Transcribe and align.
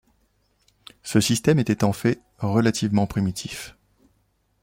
Ce 1.03 1.19
système 1.19 1.59
était 1.59 1.83
en 1.83 1.93
fait 1.93 2.23
relativement 2.39 3.05
primitif. 3.05 3.77